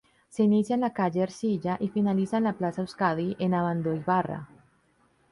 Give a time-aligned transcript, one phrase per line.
[0.29, 4.47] Se inicia en la calle Ercilla y finaliza en la plaza Euskadi, en Abandoibarra.